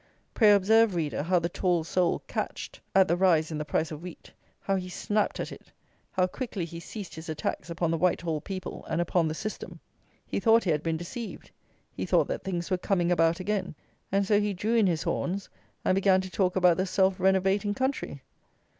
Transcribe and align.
Pray 0.33 0.51
observe, 0.51 0.95
reader, 0.95 1.21
how 1.21 1.37
the 1.37 1.47
"tall 1.47 1.83
soul" 1.83 2.23
catched 2.25 2.81
at 2.95 3.07
the 3.07 3.15
rise 3.15 3.51
in 3.51 3.59
the 3.59 3.63
price 3.63 3.91
of 3.91 4.01
wheat: 4.01 4.31
how 4.59 4.75
he 4.75 4.89
snapped 4.89 5.39
at 5.39 5.51
it: 5.51 5.71
how 6.11 6.25
quickly 6.25 6.65
he 6.65 6.79
ceased 6.79 7.13
his 7.13 7.29
attacks 7.29 7.69
upon 7.69 7.91
the 7.91 7.99
Whitehall 7.99 8.41
people 8.41 8.83
and 8.89 8.99
upon 8.99 9.27
the 9.27 9.35
System. 9.35 9.79
He 10.25 10.39
thought 10.39 10.63
he 10.63 10.71
had 10.71 10.81
been 10.81 10.97
deceived: 10.97 11.51
he 11.91 12.07
thought 12.07 12.27
that 12.29 12.43
things 12.43 12.71
were 12.71 12.79
coming 12.79 13.11
about 13.11 13.39
again; 13.39 13.75
and 14.11 14.25
so 14.25 14.39
he 14.41 14.55
drew 14.55 14.73
in 14.73 14.87
his 14.87 15.03
horns, 15.03 15.47
and 15.85 15.93
began 15.93 16.19
to 16.21 16.31
talk 16.31 16.55
about 16.55 16.77
the 16.77 16.87
self 16.87 17.19
renovating 17.19 17.75
country. 17.75 18.23